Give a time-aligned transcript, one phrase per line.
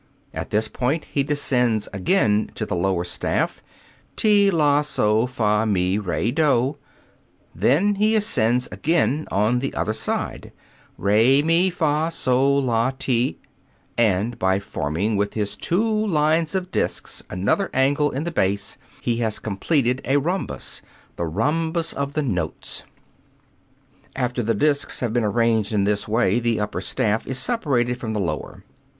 [0.33, 3.61] At this point he descends again to the lower staff,
[4.15, 6.79] ti, lah, soh, fah, mi, re, doh,
[7.53, 10.51] then he ascends again on the other side:
[10.97, 13.37] re, mi, fah, soh, lah, ti,
[13.95, 19.17] and by forming with his two lines of discs another angle in the bass, he
[19.17, 20.81] has completed a rhombus,
[21.15, 22.85] "the rhombus of the notes."
[24.15, 28.13] After the discs have been arranged in this way, the upper staff is separated from
[28.13, 28.63] the lower.